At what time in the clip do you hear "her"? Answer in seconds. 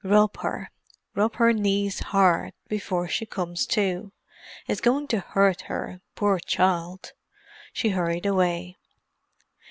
1.35-1.53, 5.69-6.01